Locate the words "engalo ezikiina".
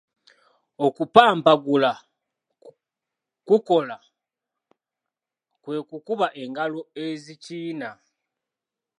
6.41-7.89